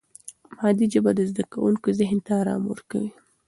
مادي 0.57 0.85
ژبه 0.93 1.11
د 1.15 1.19
زده 1.29 1.43
کوونکي 1.53 1.89
ذهن 1.99 2.17
ته 2.25 2.31
آرام 2.41 2.61
ورکوي. 2.67 3.11